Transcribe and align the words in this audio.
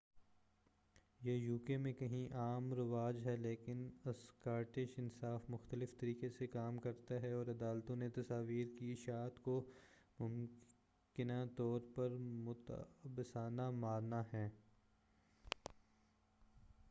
یہ 1.21 1.33
یوکے 1.33 1.77
میں 1.77 1.91
کہیں 1.93 2.33
عام 2.33 2.73
رواج 2.73 3.17
ہے 3.25 3.35
لیکن 3.37 3.89
اسکاٹش 4.05 4.97
انصاف 4.97 5.49
مختلف 5.49 5.97
طریقے 5.97 6.29
سے 6.29 6.47
کام 6.47 6.77
کرتا 6.77 7.21
ہے 7.21 7.31
اور 7.31 7.47
عدالتوں 7.47 7.95
نے 7.95 8.09
تصاویر 8.09 8.67
کی 8.79 8.91
اشاعت 8.91 9.39
کو 9.41 9.69
ممکنہ 10.19 11.43
طور 11.57 11.81
پر 11.95 12.17
متعصبانہ 12.47 13.69
مانا 13.69 14.23
ہے 14.33 14.49